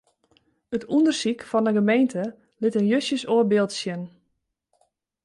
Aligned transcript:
It 0.75 0.83
ûndersyk 0.95 1.39
fan 1.49 1.65
'e 1.67 1.71
gemeente 1.77 2.23
lit 2.61 2.75
in 2.79 2.89
justjes 2.91 3.23
oar 3.33 3.45
byld 3.51 3.71
sjen. 3.79 4.03